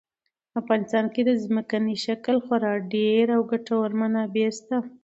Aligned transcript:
په 0.51 0.55
افغانستان 0.61 1.05
کې 1.13 1.21
د 1.25 1.31
ځمکني 1.43 1.95
شکل 2.05 2.35
خورا 2.45 2.73
ډېرې 2.93 3.31
او 3.35 3.41
ګټورې 3.51 3.95
منابع 4.01 4.49
شته. 4.57 4.77